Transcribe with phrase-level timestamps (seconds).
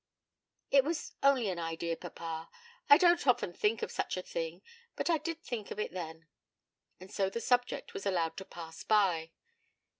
[0.71, 2.49] 'It was only an idea, papa.
[2.89, 4.63] I don't often think of such a thing;
[4.95, 6.25] but I did think of it then.'
[6.99, 9.29] And so the subject was allowed to pass by.